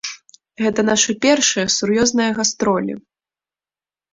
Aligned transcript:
Гэта 0.63 0.85
нашы 0.87 1.11
першыя 1.27 1.65
сур'ёзныя 1.77 2.29
гастролі! 2.41 2.93